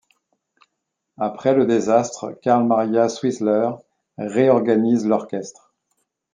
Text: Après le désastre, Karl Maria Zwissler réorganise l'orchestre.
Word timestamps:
Après 1.19 1.53
le 1.53 1.67
désastre, 1.67 2.31
Karl 2.41 2.65
Maria 2.65 3.07
Zwissler 3.07 3.69
réorganise 4.17 5.05
l'orchestre. 5.05 5.75